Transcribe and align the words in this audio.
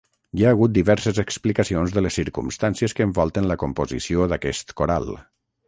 Hi 0.37 0.45
ha 0.45 0.53
hagut 0.55 0.71
diverses 0.77 1.19
explicacions 1.23 1.93
de 1.97 2.03
les 2.07 2.17
circumstàncies 2.21 2.97
que 3.01 3.07
envolten 3.11 3.53
la 3.53 3.61
composició 3.67 4.29
d'aquest 4.35 4.77
coral. 4.83 5.11